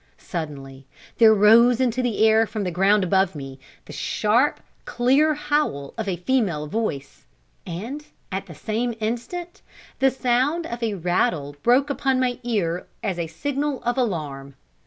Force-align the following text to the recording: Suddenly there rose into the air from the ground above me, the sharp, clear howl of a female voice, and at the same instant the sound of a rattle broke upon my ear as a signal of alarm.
Suddenly 0.17 0.87
there 1.19 1.31
rose 1.31 1.79
into 1.79 2.01
the 2.01 2.25
air 2.27 2.47
from 2.47 2.63
the 2.63 2.71
ground 2.71 3.03
above 3.03 3.35
me, 3.35 3.59
the 3.85 3.93
sharp, 3.93 4.59
clear 4.83 5.35
howl 5.35 5.93
of 5.95 6.07
a 6.07 6.15
female 6.15 6.65
voice, 6.65 7.27
and 7.67 8.03
at 8.31 8.47
the 8.47 8.55
same 8.55 8.95
instant 8.99 9.61
the 9.99 10.09
sound 10.09 10.65
of 10.65 10.81
a 10.81 10.95
rattle 10.95 11.55
broke 11.61 11.91
upon 11.91 12.19
my 12.19 12.39
ear 12.41 12.87
as 13.03 13.19
a 13.19 13.27
signal 13.27 13.79
of 13.83 13.95
alarm. 13.95 14.55